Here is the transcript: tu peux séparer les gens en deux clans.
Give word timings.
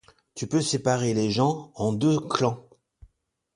tu 0.33 0.47
peux 0.47 0.61
séparer 0.63 1.13
les 1.13 1.29
gens 1.29 1.71
en 1.75 1.93
deux 1.93 2.19
clans. 2.19 2.67